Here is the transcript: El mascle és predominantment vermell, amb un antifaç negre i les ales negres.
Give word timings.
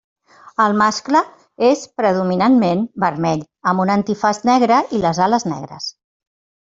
El 0.63 0.71
mascle 0.77 1.19
és 1.67 1.83
predominantment 2.01 2.81
vermell, 3.05 3.45
amb 3.73 3.85
un 3.87 3.93
antifaç 3.97 4.41
negre 4.51 4.81
i 5.01 5.03
les 5.05 5.21
ales 5.27 5.47
negres. 5.53 5.93